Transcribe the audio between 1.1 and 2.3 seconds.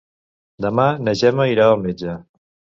Gemma irà al metge.